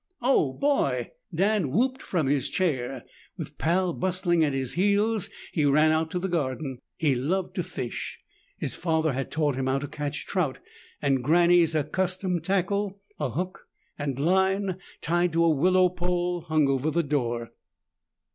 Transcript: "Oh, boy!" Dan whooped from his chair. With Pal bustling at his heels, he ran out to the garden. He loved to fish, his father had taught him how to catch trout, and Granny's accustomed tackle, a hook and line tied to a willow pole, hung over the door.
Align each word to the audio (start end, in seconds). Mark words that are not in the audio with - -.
"Oh, 0.23 0.53
boy!" 0.53 1.11
Dan 1.31 1.69
whooped 1.69 2.01
from 2.01 2.25
his 2.25 2.49
chair. 2.49 3.03
With 3.37 3.59
Pal 3.59 3.93
bustling 3.93 4.43
at 4.43 4.51
his 4.51 4.73
heels, 4.73 5.29
he 5.53 5.63
ran 5.63 5.91
out 5.91 6.09
to 6.09 6.17
the 6.17 6.27
garden. 6.27 6.79
He 6.97 7.13
loved 7.13 7.53
to 7.57 7.61
fish, 7.61 8.19
his 8.57 8.73
father 8.73 9.13
had 9.13 9.29
taught 9.29 9.55
him 9.57 9.67
how 9.67 9.77
to 9.77 9.87
catch 9.87 10.25
trout, 10.25 10.57
and 11.03 11.23
Granny's 11.23 11.75
accustomed 11.75 12.43
tackle, 12.43 12.99
a 13.19 13.29
hook 13.29 13.67
and 13.95 14.17
line 14.17 14.79
tied 15.01 15.33
to 15.33 15.43
a 15.45 15.51
willow 15.53 15.87
pole, 15.87 16.41
hung 16.47 16.67
over 16.67 16.89
the 16.89 17.03
door. 17.03 17.51